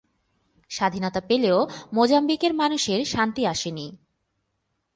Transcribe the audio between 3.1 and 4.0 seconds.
শান্তি আসেনি।